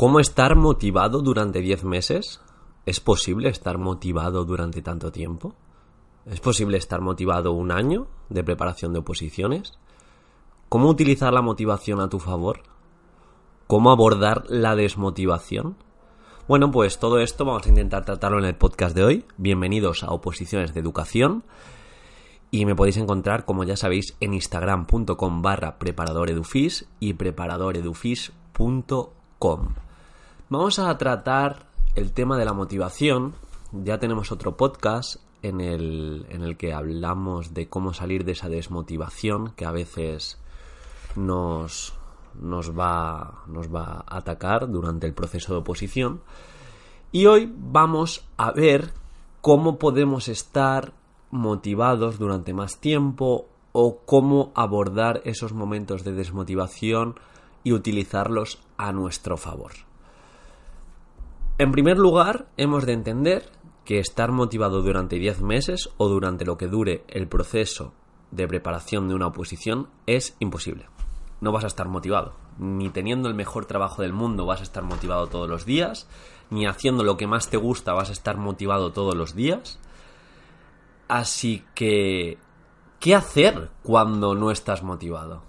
[0.00, 2.40] ¿Cómo estar motivado durante 10 meses?
[2.86, 5.54] ¿Es posible estar motivado durante tanto tiempo?
[6.24, 9.74] ¿Es posible estar motivado un año de preparación de oposiciones?
[10.70, 12.62] ¿Cómo utilizar la motivación a tu favor?
[13.66, 15.76] ¿Cómo abordar la desmotivación?
[16.48, 19.26] Bueno, pues todo esto vamos a intentar tratarlo en el podcast de hoy.
[19.36, 21.44] Bienvenidos a Oposiciones de Educación.
[22.50, 29.89] Y me podéis encontrar, como ya sabéis, en instagram.com barra preparadoredufis y preparadoredufis.com.
[30.52, 33.34] Vamos a tratar el tema de la motivación.
[33.70, 38.48] Ya tenemos otro podcast en el, en el que hablamos de cómo salir de esa
[38.48, 40.40] desmotivación que a veces
[41.14, 41.94] nos,
[42.34, 46.20] nos, va, nos va a atacar durante el proceso de oposición.
[47.12, 48.92] Y hoy vamos a ver
[49.40, 50.94] cómo podemos estar
[51.30, 57.20] motivados durante más tiempo o cómo abordar esos momentos de desmotivación
[57.62, 59.89] y utilizarlos a nuestro favor.
[61.60, 63.44] En primer lugar, hemos de entender
[63.84, 67.92] que estar motivado durante 10 meses o durante lo que dure el proceso
[68.30, 70.86] de preparación de una oposición es imposible.
[71.42, 72.32] No vas a estar motivado.
[72.58, 76.08] Ni teniendo el mejor trabajo del mundo vas a estar motivado todos los días,
[76.48, 79.78] ni haciendo lo que más te gusta vas a estar motivado todos los días.
[81.08, 82.38] Así que,
[83.00, 85.42] ¿qué hacer cuando no estás motivado?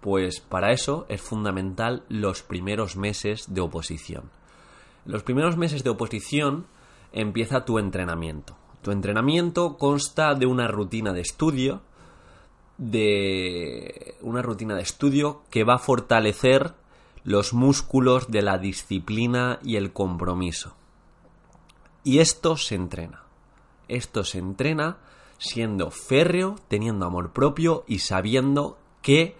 [0.00, 4.24] Pues para eso es fundamental los primeros meses de oposición.
[5.06, 6.66] Los primeros meses de oposición
[7.12, 8.56] empieza tu entrenamiento.
[8.82, 11.82] Tu entrenamiento consta de una rutina de estudio,
[12.78, 16.74] de una rutina de estudio que va a fortalecer
[17.24, 20.74] los músculos de la disciplina y el compromiso.
[22.04, 23.22] Y esto se entrena.
[23.88, 24.98] Esto se entrena
[25.38, 29.36] siendo férreo, teniendo amor propio y sabiendo que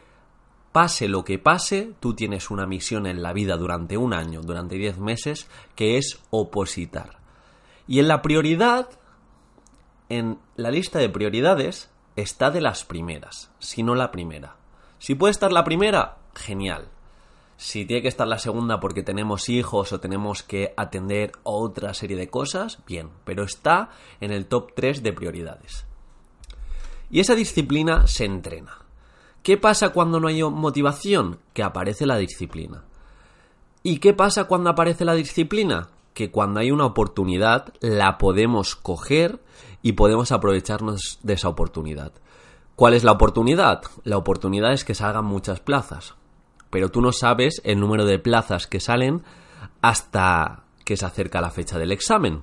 [0.76, 4.76] pase lo que pase, tú tienes una misión en la vida durante un año, durante
[4.76, 7.16] diez meses, que es opositar.
[7.88, 8.90] Y en la prioridad,
[10.10, 14.56] en la lista de prioridades, está de las primeras, si no la primera.
[14.98, 16.90] Si puede estar la primera, genial.
[17.56, 22.18] Si tiene que estar la segunda porque tenemos hijos o tenemos que atender otra serie
[22.18, 23.88] de cosas, bien, pero está
[24.20, 25.86] en el top 3 de prioridades.
[27.08, 28.85] Y esa disciplina se entrena.
[29.46, 31.38] ¿Qué pasa cuando no hay motivación?
[31.52, 32.82] Que aparece la disciplina.
[33.84, 35.88] ¿Y qué pasa cuando aparece la disciplina?
[36.14, 39.38] Que cuando hay una oportunidad la podemos coger
[39.82, 42.10] y podemos aprovecharnos de esa oportunidad.
[42.74, 43.82] ¿Cuál es la oportunidad?
[44.02, 46.16] La oportunidad es que salgan muchas plazas,
[46.68, 49.22] pero tú no sabes el número de plazas que salen
[49.80, 52.42] hasta que se acerca la fecha del examen.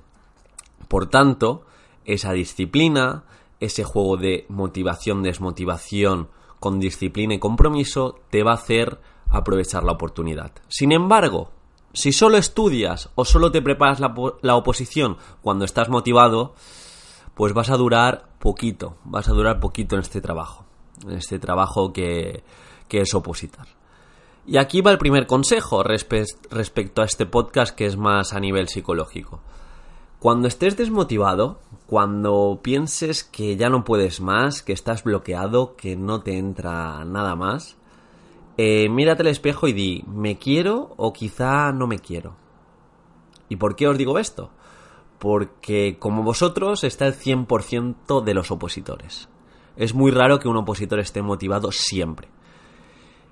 [0.88, 1.66] Por tanto,
[2.06, 3.24] esa disciplina,
[3.60, 6.30] ese juego de motivación-desmotivación,
[6.64, 8.98] con disciplina y compromiso, te va a hacer
[9.28, 10.50] aprovechar la oportunidad.
[10.66, 11.50] Sin embargo,
[11.92, 16.54] si solo estudias o solo te preparas la, oposición cuando estás motivado,
[17.34, 20.64] pues vas a durar poquito, vas a durar poquito en este trabajo,
[21.02, 22.42] en este trabajo que,
[22.88, 23.66] es opositar.
[24.46, 28.68] Y aquí va el primer consejo respecto a este podcast que es más a nivel
[28.68, 29.42] psicológico.
[30.24, 36.22] Cuando estés desmotivado, cuando pienses que ya no puedes más, que estás bloqueado, que no
[36.22, 37.76] te entra nada más,
[38.56, 42.36] eh, mírate al espejo y di, ¿me quiero o quizá no me quiero?
[43.50, 44.48] ¿Y por qué os digo esto?
[45.18, 49.28] Porque como vosotros está el 100% de los opositores.
[49.76, 52.28] Es muy raro que un opositor esté motivado siempre.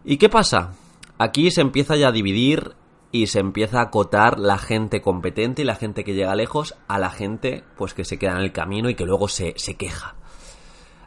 [0.05, 0.75] ¿Y qué pasa?
[1.17, 2.75] Aquí se empieza ya a dividir
[3.12, 6.99] y se empieza a acotar la gente competente y la gente que llega lejos a
[6.99, 10.17] la gente pues que se queda en el camino y que luego se, queja.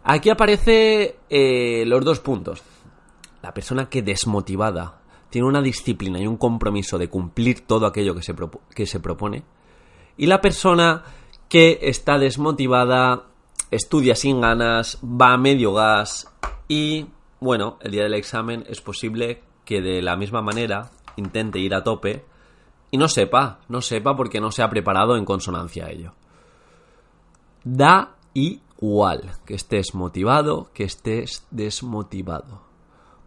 [0.03, 2.61] Aquí aparece eh, los dos puntos.
[3.41, 8.21] La persona que desmotivada tiene una disciplina y un compromiso de cumplir todo aquello que
[8.21, 8.35] se,
[8.75, 9.43] que se propone.
[10.15, 11.03] Y la persona
[11.49, 13.23] que está desmotivada,
[13.71, 16.31] estudia sin ganas, va a medio gas
[16.67, 17.07] y,
[17.39, 21.83] bueno, el día del examen es posible que de la misma manera intente ir a
[21.83, 22.25] tope
[22.91, 26.13] y no sepa, no sepa porque no se ha preparado en consonancia a ello.
[27.63, 32.61] Da igual que estés motivado, que estés desmotivado.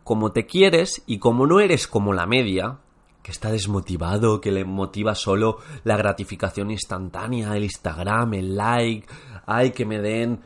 [0.05, 2.79] Como te quieres y como no eres como la media,
[3.23, 9.07] que está desmotivado, que le motiva solo la gratificación instantánea, el Instagram, el like,
[9.45, 10.41] ay, que me den,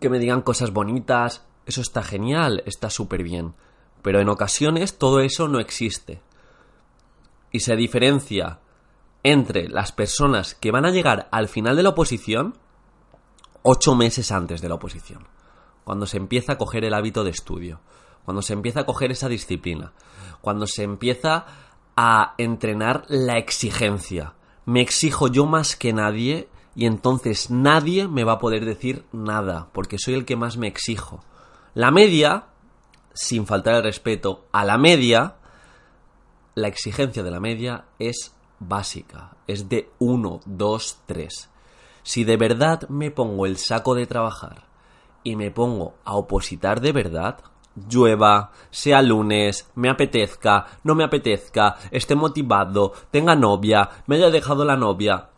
[0.00, 1.46] que me digan cosas bonitas.
[1.64, 3.54] Eso está genial, está súper bien.
[4.02, 6.20] Pero en ocasiones todo eso no existe.
[7.50, 8.60] Y se diferencia
[9.22, 12.54] entre las personas que van a llegar al final de la oposición
[13.62, 15.26] ocho meses antes de la oposición,
[15.84, 17.80] cuando se empieza a coger el hábito de estudio,
[18.24, 19.92] cuando se empieza a coger esa disciplina,
[20.40, 21.46] cuando se empieza
[21.96, 24.34] a entrenar la exigencia.
[24.64, 29.68] Me exijo yo más que nadie y entonces nadie me va a poder decir nada,
[29.72, 31.24] porque soy el que más me exijo.
[31.74, 32.46] La media,
[33.14, 35.37] sin faltar el respeto a la media,
[36.60, 41.50] la exigencia de la media es básica, es de 1, 2, 3.
[42.02, 44.64] Si de verdad me pongo el saco de trabajar
[45.22, 47.38] y me pongo a opositar de verdad,
[47.88, 54.64] llueva, sea lunes, me apetezca, no me apetezca, esté motivado, tenga novia, me haya dejado
[54.64, 55.28] la novia,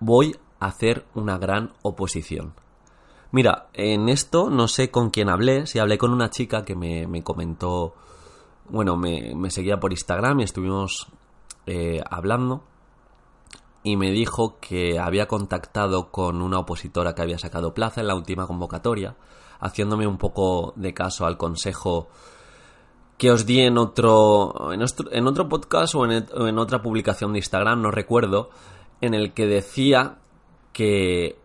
[0.00, 2.54] voy a hacer una gran oposición.
[3.30, 7.06] Mira, en esto no sé con quién hablé, si hablé con una chica que me,
[7.06, 7.94] me comentó,
[8.70, 11.08] bueno, me, seguía por Instagram y estuvimos
[11.66, 12.62] eh, hablando
[13.82, 18.14] y me dijo que había contactado con una opositora que había sacado plaza en la
[18.14, 19.16] última convocatoria,
[19.60, 22.08] haciéndome un poco de caso al consejo
[23.16, 27.82] que os di en otro, en otro, podcast o en, en otra publicación de Instagram,
[27.82, 28.50] no recuerdo,
[29.00, 30.18] en el que decía
[30.72, 31.36] que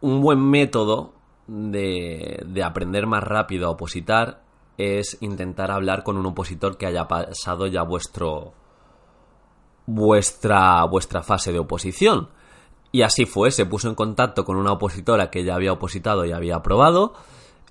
[0.00, 1.12] un buen método
[1.46, 4.41] de, de, aprender más rápido a opositar
[4.82, 8.52] es intentar hablar con un opositor que haya pasado ya vuestro,
[9.86, 12.28] vuestra, vuestra fase de oposición.
[12.90, 16.32] Y así fue, se puso en contacto con una opositora que ya había opositado y
[16.32, 17.14] había aprobado,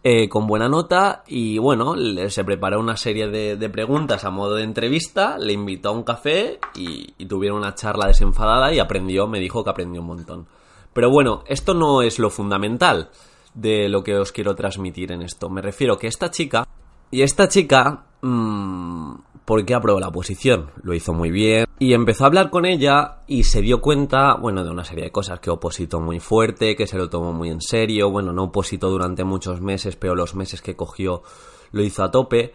[0.04, 1.94] eh, con buena nota, y bueno,
[2.30, 6.60] se preparó una serie de, preguntas a modo de entrevista, le invitó a un café
[6.74, 10.48] y, y tuvieron una charla desenfadada y aprendió, me dijo que aprendió un montón.
[10.94, 13.12] Pero bueno, esto no es lo fundamental
[13.54, 15.50] de lo que os quiero transmitir en esto.
[15.50, 16.68] Me refiero que esta chica,
[17.12, 19.14] y esta chica, mmm,
[19.46, 20.72] ¿por qué aprobó la oposición?
[20.84, 24.64] Lo hizo muy bien, y empezó a hablar con ella y se dio cuenta, bueno,
[24.64, 27.60] de una serie de cosas, que opositó muy fuerte, que se lo tomó muy en
[27.60, 31.24] serio, bueno, no opositó durante muchos meses, pero los meses que cogió
[31.72, 32.54] lo hizo a tope.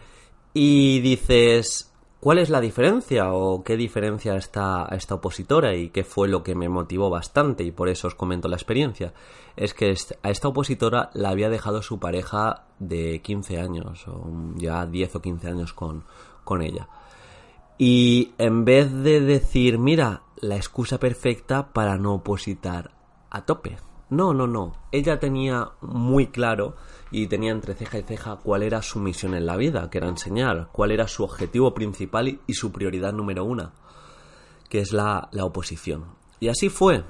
[0.55, 1.93] Y dices,
[2.27, 6.57] ¿cuál es la diferencia o qué diferencia esta, esta opositora y qué fue lo que
[6.57, 9.15] me motivó bastante y por eso os comento la experiencia?
[9.55, 9.95] Es que
[10.25, 15.23] a esta opositora la había dejado su pareja de 15 años, o ya 10 o
[15.23, 16.03] 15 años con,
[16.43, 16.89] con ella.
[17.79, 22.91] Y en vez de decir, mira, la excusa perfecta para no opositar
[23.31, 23.77] a tope.
[24.09, 24.73] No, no, no.
[24.93, 26.77] Ella tenía muy claro
[27.11, 30.09] y tenía entre ceja y ceja cuál era su misión en la vida, que era
[30.09, 33.73] enseñar, cuál era su objetivo principal y su prioridad número una,
[34.69, 36.05] que es la, la oposición.
[36.39, 37.05] Y así fue.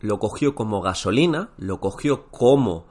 [0.00, 2.86] Lo cogió como gasolina, lo cogió como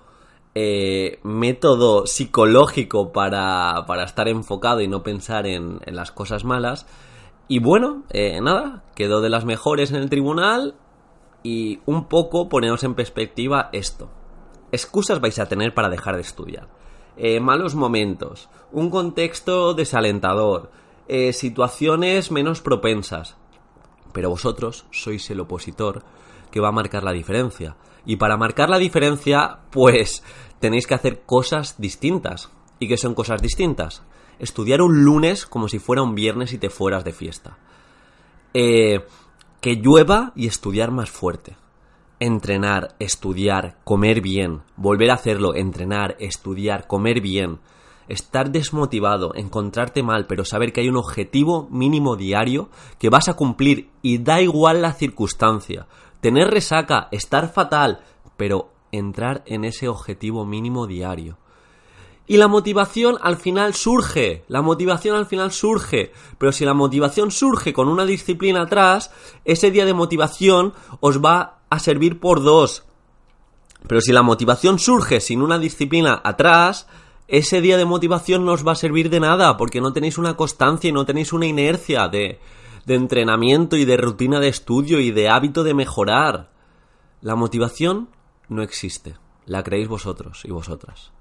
[0.54, 6.86] eh, método psicológico para, para, estar enfocado y no pensar en, en las cosas malas.
[7.48, 10.76] Y bueno, eh, nada, quedó de las mejores en el tribunal
[11.44, 14.10] y un poco ponemos en perspectiva esto.
[14.72, 16.68] Excusas vais a tener para dejar de estudiar.
[17.18, 20.72] Eh, malos momentos, un contexto desalentador,
[21.08, 23.36] eh, situaciones menos propensas.
[24.14, 26.04] Pero vosotros sois el opositor
[26.52, 27.76] que va a marcar la diferencia.
[28.06, 30.24] Y para marcar la diferencia, pues
[30.60, 32.50] tenéis que hacer cosas distintas.
[32.80, 34.04] ¿Y qué son cosas distintas?
[34.40, 37.58] Estudiar un lunes como si fuera un viernes y te fueras de fiesta.
[38.54, 39.06] Eh,
[39.62, 41.58] que llueva y estudiar más fuerte.
[42.20, 47.60] Entrenar, estudiar, comer bien, volver a hacerlo, entrenar, estudiar, comer bien.
[48.08, 53.36] Estar desmotivado, encontrarte mal, pero saber que hay un objetivo mínimo diario que vas a
[53.36, 55.88] cumplir y da igual la circunstancia.
[56.20, 58.02] Tener resaca, estar fatal,
[58.36, 61.38] pero entrar en ese objetivo mínimo diario.
[62.30, 67.32] Y la motivación al final surge, la motivación al final surge, pero si la motivación
[67.32, 69.12] surge con una disciplina atrás,
[69.46, 72.84] ese día de motivación os va a servir por dos.
[73.88, 76.86] Pero si la motivación surge sin una disciplina atrás,
[77.28, 80.38] ese día de motivación no os va a servir de nada, porque no tenéis una
[80.38, 82.40] constancia y no tenéis una inercia de,
[82.86, 86.52] de entrenamiento y de rutina de estudio y de hábito de mejorar.
[87.22, 88.10] La motivación
[88.50, 89.16] no existe,
[89.48, 91.12] la creéis vosotros y vosotras.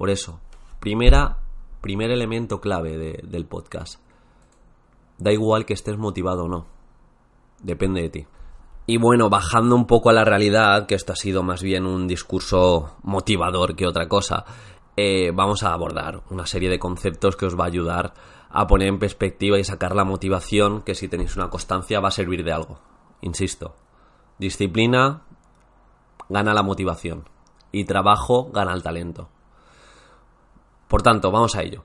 [0.00, 0.40] Por eso,
[0.80, 1.40] primera,
[1.82, 4.00] primer elemento clave del podcast.
[5.18, 6.64] Da igual que estés motivado o no.
[7.62, 8.26] Depende de ti.
[8.86, 12.08] Y bueno, bajando un poco a la realidad, que esto ha sido más bien un
[12.08, 14.46] discurso motivador que otra cosa,
[14.96, 18.14] eh, vamos a abordar una serie de conceptos que os va a ayudar
[18.48, 22.12] a poner en perspectiva y sacar la motivación que si tenéis una constancia va a
[22.12, 22.80] servir de algo.
[23.20, 23.76] Insisto,
[24.38, 25.24] disciplina
[26.30, 27.28] gana la motivación
[27.70, 29.28] y trabajo gana el talento.
[30.90, 31.84] Por tanto, vamos a ello.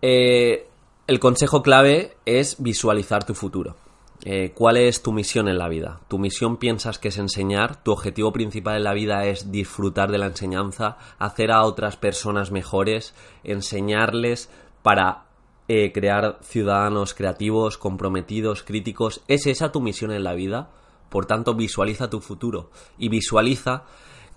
[0.00, 0.66] Eh,
[1.06, 3.76] el consejo clave es visualizar tu futuro.
[4.24, 6.00] Eh, ¿Cuál es tu misión en la vida?
[6.08, 7.82] ¿Tu misión piensas que es enseñar?
[7.82, 10.96] ¿Tu objetivo principal en la vida es disfrutar de la enseñanza?
[11.18, 13.14] ¿Hacer a otras personas mejores?
[13.44, 14.48] ¿Enseñarles
[14.82, 15.26] para
[15.68, 19.22] eh, crear ciudadanos creativos, comprometidos, críticos?
[19.28, 20.70] ¿Es esa tu misión en la vida?
[21.10, 23.84] Por tanto, visualiza tu futuro y visualiza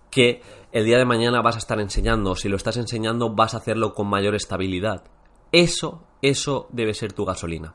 [0.09, 2.35] que el día de mañana vas a estar enseñando.
[2.35, 5.03] Si lo estás enseñando, vas a hacerlo con mayor estabilidad.
[5.51, 7.73] Eso, eso debe ser tu gasolina.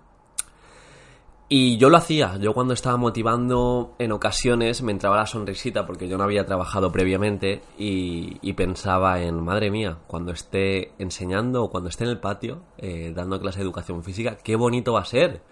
[1.49, 6.09] Y yo lo hacía, yo cuando estaba motivando en ocasiones me entraba la sonrisita porque
[6.09, 11.91] yo no había trabajado previamente y, pensaba en, madre mía, cuando esté enseñando o cuando
[11.91, 15.43] esté en el patio eh, dando clase de educación física, qué bonito va a ser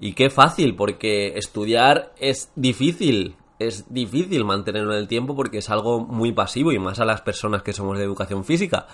[0.00, 5.70] y qué fácil porque estudiar es difícil, es difícil mantenerlo en el tiempo porque es
[5.70, 8.86] algo muy pasivo y más a las personas que somos de educación física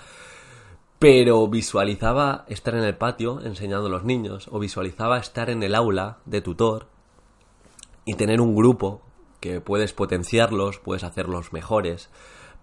[0.99, 5.73] pero visualizaba estar en el patio enseñando a los niños o visualizaba estar en el
[5.73, 6.87] aula de tutor
[8.03, 9.01] y tener un grupo
[9.39, 12.09] que puedes potenciarlos, puedes hacerlos mejores,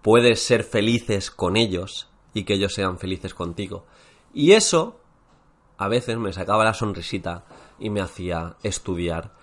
[0.03, 3.85] puedes ser felices con ellos y que ellos sean felices contigo.
[4.35, 4.99] Y eso
[5.79, 7.45] a veces me sacaba la sonrisita
[7.79, 9.33] y me hacía estudiar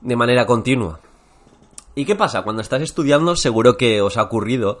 [0.00, 1.00] de manera continua.
[1.94, 2.42] ¿Y qué pasa?
[2.42, 4.78] Cuando estás estudiando seguro que os ha ocurrido.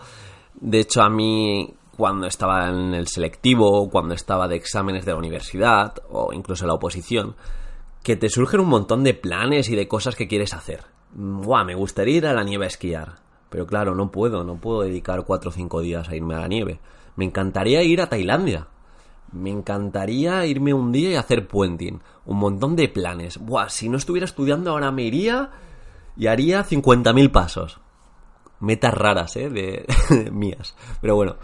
[0.60, 5.18] De hecho, a mí cuando estaba en el selectivo, cuando estaba de exámenes de la
[5.18, 7.36] universidad o incluso la oposición,
[8.02, 10.84] que te surgen un montón de planes y de cosas que quieres hacer.
[11.12, 13.14] Buah, me gustaría ir a la nieve a esquiar.
[13.48, 16.48] Pero claro, no puedo, no puedo dedicar cuatro o cinco días a irme a la
[16.48, 16.80] nieve.
[17.14, 18.66] Me encantaría ir a Tailandia.
[19.30, 22.00] Me encantaría irme un día y hacer puenting.
[22.26, 23.38] Un montón de planes.
[23.38, 25.50] Buah, si no estuviera estudiando ahora me iría
[26.16, 27.80] y haría 50.000 pasos
[28.64, 29.50] metas raras, ¿eh?
[29.50, 29.86] De,
[30.32, 30.74] mías.
[31.00, 31.36] Pero bueno,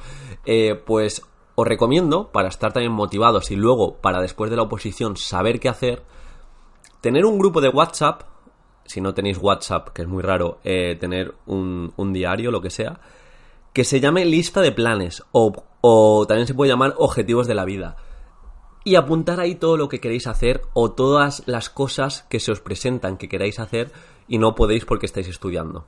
[0.44, 1.22] eh, pues
[1.54, 5.68] os recomiendo, para estar también motivados y luego para después de la oposición saber qué
[5.68, 6.02] hacer,
[7.00, 8.22] tener un grupo de WhatsApp,
[8.86, 12.70] si no tenéis WhatsApp, que es muy raro, eh, tener un, un, diario, lo que
[12.70, 13.00] sea,
[13.72, 17.64] que se llame lista de planes o, o también se puede llamar objetivos de la
[17.64, 17.96] vida.
[18.82, 22.60] Y apuntar ahí todo lo que queréis hacer o todas las cosas que se os
[22.60, 23.92] presentan que queráis hacer
[24.30, 25.84] y no podéis porque estáis estudiando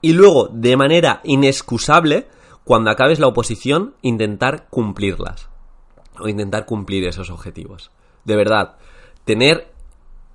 [0.00, 2.28] y luego, de manera inexcusable,
[2.64, 5.48] cuando acabes la oposición, intentar cumplirlas.
[6.20, 7.90] O intentar cumplir esos objetivos.
[8.24, 8.76] De verdad,
[9.24, 9.72] tener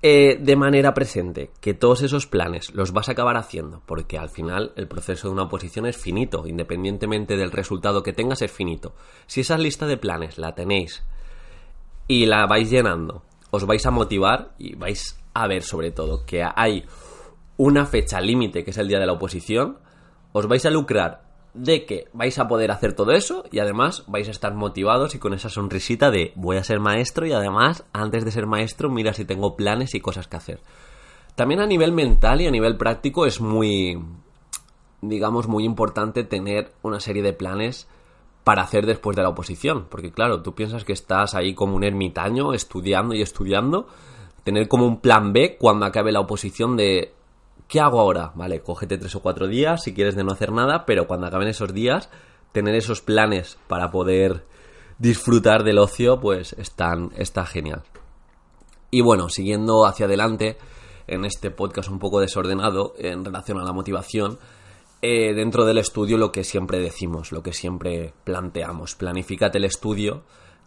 [0.02, 4.28] eh, de manera presente que todos esos planes los vas a acabar haciendo, porque al
[4.28, 8.94] final el proceso de una oposición es finito, independientemente del resultado que tengas, es finito.
[9.26, 11.02] Si esa lista de planes la tenéis
[12.08, 16.42] y la vais llenando, os vais a motivar y vais a ver sobre todo que
[16.44, 16.84] hay
[17.56, 19.78] una fecha límite, que es el día de la oposición,
[20.32, 24.28] os vais a lucrar de que vais a poder hacer todo eso y además vais
[24.28, 28.24] a estar motivados y con esa sonrisita de voy a ser maestro y además antes
[28.24, 30.60] de ser maestro mira si tengo planes y cosas que hacer.
[31.34, 34.02] También a nivel mental y a nivel práctico es muy,
[35.00, 37.88] digamos, muy importante tener una serie de planes
[38.44, 39.86] para hacer después de la oposición.
[39.88, 43.86] Porque claro, tú piensas que estás ahí como un ermitaño estudiando y estudiando.
[44.44, 47.14] Tener como un plan B cuando acabe la oposición de
[47.72, 48.32] ¿Qué hago ahora?
[48.34, 51.48] Vale, cógete tres o cuatro días si quieres de no hacer nada, pero cuando acaben
[51.48, 52.10] esos días,
[52.52, 54.44] tener esos planes para poder
[54.98, 57.82] disfrutar del ocio, pues están, está genial.
[58.90, 60.58] Y bueno, siguiendo hacia adelante,
[61.06, 64.38] en este podcast un poco desordenado en relación a la motivación,
[65.00, 70.24] eh, dentro del estudio lo que siempre decimos, lo que siempre planteamos, planifícate el estudio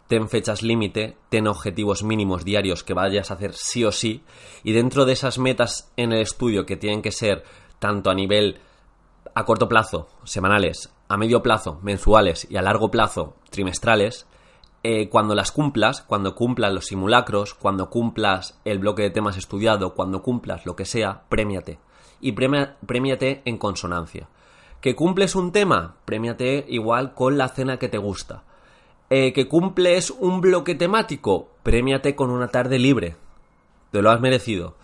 [0.08, 4.24] ten fechas límite, ten objetivos mínimos diarios que vayas a hacer sí o sí,
[4.64, 7.44] y dentro de esas metas en el estudio que tienen que ser
[7.80, 8.60] tanto a nivel
[9.34, 14.28] a corto plazo, semanales, a medio plazo, mensuales y a largo plazo, trimestrales,
[14.84, 19.96] eh, cuando las cumplas, cuando cumplas los simulacros, cuando cumplas el bloque de temas estudiado,
[19.96, 21.80] cuando cumplas lo que sea, premiate.
[22.22, 24.30] Y premiate en consonancia.
[24.80, 25.98] ¿Que cumples un tema?
[26.06, 28.44] Premiate igual con la cena que te gusta
[29.18, 33.16] eh, que cumples un bloque temático, premiate con una tarde libre.
[33.92, 34.76] Te lo has merecido.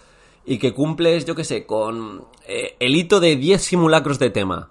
[0.45, 4.69] Y que cumples, yo qué sé, con eh, el hito de 10 simulacros de tema.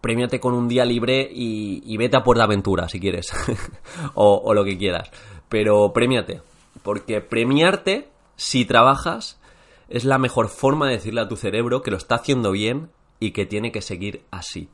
[0.00, 3.32] Premiate con un día libre y, vete a por la aventura, si quieres.
[4.14, 5.10] o, o lo que quieras.
[5.48, 6.40] Pero premiate.
[6.84, 9.40] Porque premiarte, si trabajas,
[9.88, 13.32] es la mejor forma de decirle a tu cerebro que lo está haciendo bien y
[13.32, 14.68] que tiene que seguir así.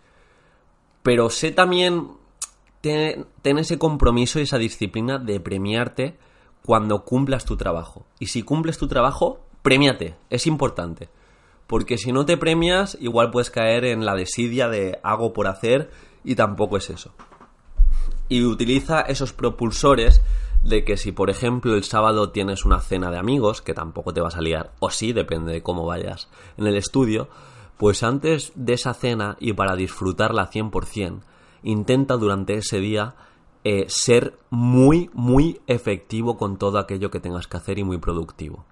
[1.03, 2.23] Pero sé también
[2.85, 6.19] ten, ese compromiso y esa disciplina de premiarte
[6.67, 8.05] cuando cumplas tu trabajo.
[8.19, 11.09] Y si cumples tu trabajo, premiate, es importante.
[11.67, 15.91] Porque si no te premias, igual puedes caer en la desidia de hago por hacer
[16.25, 17.15] y tampoco es eso.
[18.29, 20.21] Y utiliza esos propulsores
[20.63, 24.21] de que si por ejemplo el sábado tienes una cena de amigos, que tampoco te
[24.21, 27.29] vas a liar, o sí, depende de cómo vayas en el estudio,
[27.79, 31.23] pues antes de esa cena y para disfrutarla 100%,
[31.65, 33.17] intenta durante ese día
[33.65, 38.65] eh, ser muy, muy efectivo con todo aquello que tengas que hacer y muy productivo.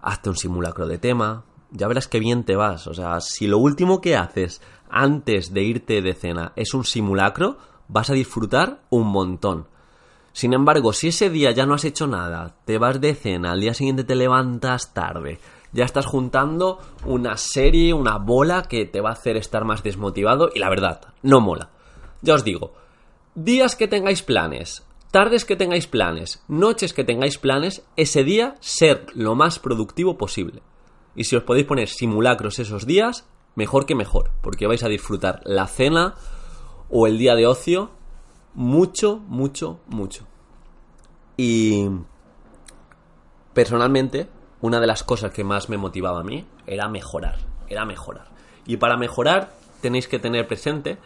[0.00, 2.86] Hazte un simulacro de tema, ya verás qué bien te vas.
[2.86, 7.58] O sea, si lo último que haces antes de irte de cena es un simulacro,
[7.88, 9.66] vas a disfrutar un montón.
[10.32, 13.60] Sin embargo, si ese día ya no has hecho nada, te vas de cena, al
[13.60, 15.40] día siguiente te levantas tarde,
[15.72, 20.50] ya estás juntando una serie, una bola que te va a hacer estar más desmotivado
[20.54, 21.70] y la verdad, no mola.
[22.22, 22.74] Ya os digo,
[23.34, 29.06] días que tengáis planes, tardes que tengáis planes, noches que tengáis planes, ese día ser
[29.14, 30.62] lo más productivo posible.
[31.16, 35.40] Y si os podéis poner simulacros esos días, mejor que mejor, porque vais a disfrutar
[35.44, 36.14] la cena
[36.88, 37.90] o el día de ocio
[38.54, 40.26] mucho, mucho, mucho.
[41.36, 41.88] Y
[43.54, 44.28] personalmente,
[44.60, 48.30] una de las cosas que más me motivaba a mí era mejorar, era mejorar.
[48.66, 50.98] Y para mejorar tenéis que tener presente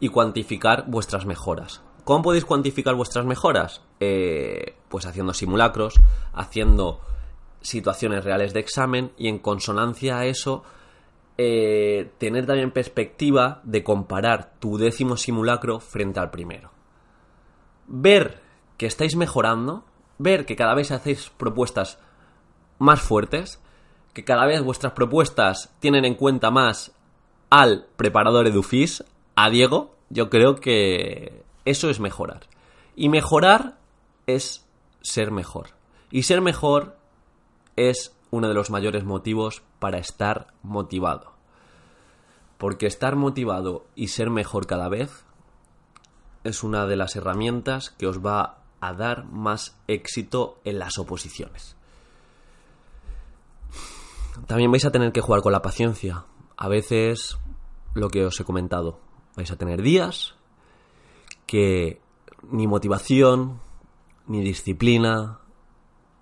[0.00, 1.82] y cuantificar vuestras mejoras.
[2.04, 3.82] ¿Cómo podéis cuantificar vuestras mejoras?
[4.00, 6.00] Eh, pues haciendo simulacros,
[6.32, 7.00] haciendo
[7.60, 10.62] situaciones reales de examen y en consonancia a eso
[11.38, 16.70] eh, tener también perspectiva de comparar tu décimo simulacro frente al primero.
[17.88, 18.40] Ver
[18.78, 19.84] que estáis mejorando,
[20.18, 21.98] ver que cada vez hacéis propuestas
[22.78, 23.60] más fuertes,
[24.14, 26.92] que cada vez vuestras propuestas tienen en cuenta más
[27.50, 29.04] al preparador Edufis,
[29.36, 32.48] a Diego, yo creo que eso es mejorar.
[32.96, 33.78] Y mejorar
[34.26, 34.66] es
[35.02, 35.68] ser mejor.
[36.10, 36.96] Y ser mejor
[37.76, 41.32] es uno de los mayores motivos para estar motivado.
[42.58, 45.24] Porque estar motivado y ser mejor cada vez
[46.42, 51.76] es una de las herramientas que os va a dar más éxito en las oposiciones.
[54.46, 56.24] También vais a tener que jugar con la paciencia.
[56.56, 57.38] A veces,
[57.94, 59.00] lo que os he comentado,
[59.36, 60.34] vais a tener días
[61.46, 62.00] que
[62.50, 63.60] ni motivación,
[64.26, 65.38] ni disciplina,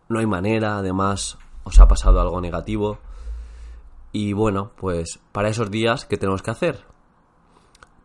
[0.09, 2.99] no hay manera, además os ha pasado algo negativo.
[4.13, 6.85] Y bueno, pues para esos días, ¿qué tenemos que hacer?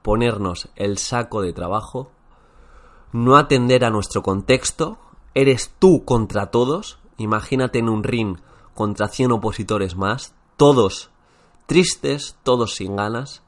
[0.02, 2.12] Ponernos el saco de trabajo,
[3.12, 4.98] no atender a nuestro contexto,
[5.34, 8.38] eres tú contra todos, imagínate en un ring
[8.74, 11.12] contra 100 opositores más, todos
[11.66, 13.44] tristes, todos sin ganas,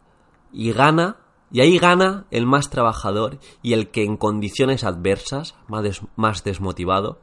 [0.54, 1.18] y gana,
[1.52, 7.20] y ahí gana el más trabajador y el que en condiciones adversas, más, más desmotivado,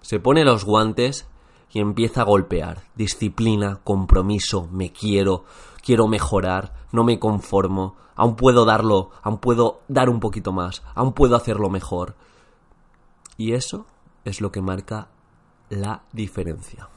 [0.00, 1.28] se pone los guantes
[1.70, 2.84] y empieza a golpear.
[2.94, 5.44] Disciplina, compromiso, me quiero,
[5.84, 11.12] quiero mejorar, no me conformo, aún puedo darlo, aún puedo dar un poquito más, aún
[11.12, 12.16] puedo hacerlo mejor.
[13.36, 13.86] Y eso
[14.24, 15.08] es lo que marca
[15.68, 16.88] la diferencia.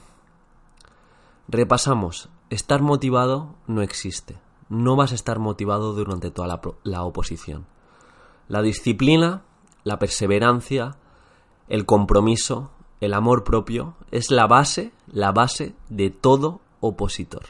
[1.47, 4.39] Repasamos, estar motivado no existe.
[4.71, 7.65] No vas a estar motivado durante toda la, oposición.
[8.47, 9.41] La disciplina,
[9.84, 10.95] la perseverancia,
[11.67, 17.47] el compromiso, el amor propio es la base, la base de todo opositor.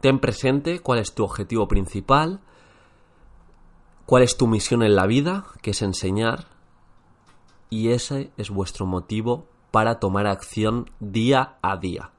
[0.00, 2.40] Ten presente cuál es tu objetivo principal,
[4.06, 6.46] cuál es tu misión en la vida, que es enseñar,
[7.68, 12.10] y ese es vuestro motivo para tomar acción día a día.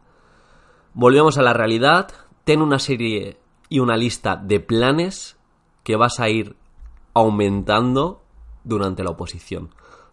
[0.94, 2.12] Volvemos a la realidad,
[2.44, 5.38] ten una serie y una lista de planes
[5.84, 6.56] que vas a ir
[7.14, 8.22] aumentando
[8.64, 9.70] durante la oposición.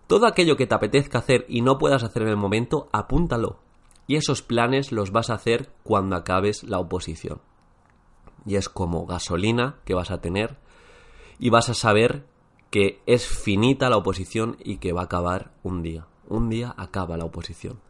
[0.06, 3.60] Todo aquello que te apetezca hacer y no puedas hacer en el momento, apúntalo.
[4.06, 7.40] Y esos planes los vas a hacer cuando acabes la oposición.
[8.44, 10.56] Y es como gasolina que vas a tener
[11.38, 12.26] y vas a saber
[12.70, 16.06] que es finita la oposición y que va a acabar un día.
[16.28, 17.80] Un día acaba la oposición.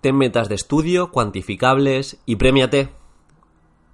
[0.00, 2.90] Ten metas de estudio cuantificables y premiate.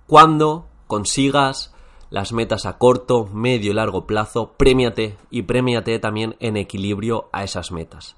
[0.06, 1.74] Cuando consigas
[2.10, 7.44] las metas a corto, medio y largo plazo, premiate y premiate también en equilibrio a
[7.44, 8.16] esas metas.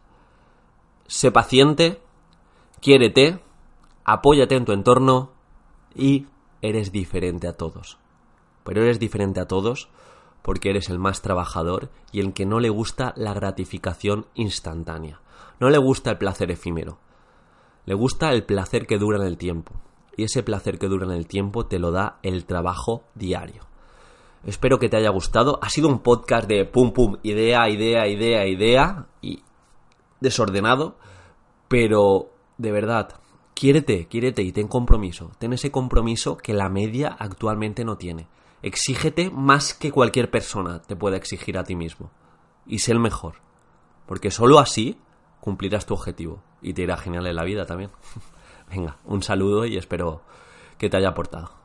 [1.07, 2.01] Sé paciente,
[2.81, 3.39] quiérete,
[4.05, 5.31] apóyate en tu entorno
[5.95, 6.27] y
[6.61, 7.99] eres diferente a todos.
[8.65, 9.89] Pero eres diferente a todos
[10.43, 15.21] porque eres el más trabajador y el que no le gusta la gratificación instantánea.
[15.61, 16.99] No le gusta el placer efímero.
[17.87, 19.73] Le gusta el placer que dura en el tiempo.
[20.17, 23.63] Y ese placer que dura en el tiempo te lo da el trabajo diario.
[24.45, 25.59] Espero que te haya gustado.
[25.63, 29.07] Ha sido un podcast de pum pum, idea, idea, idea, idea.
[29.23, 29.43] Y
[30.21, 30.97] desordenado,
[31.69, 33.21] pero de verdad,
[33.55, 35.33] quiérete, quiérete y ten compromiso.
[35.39, 38.29] Ten ese compromiso que la media actualmente no tiene.
[38.63, 42.11] Exígete más que cualquier persona te pueda exigir a ti mismo.
[42.67, 43.37] Y sé el mejor.
[44.07, 44.99] Porque solo así
[45.41, 46.43] cumplirás tu objetivo.
[46.63, 47.91] Y te irá genial en la vida también.
[48.71, 50.23] Venga, un saludo y espero
[50.79, 51.64] que te haya aportado.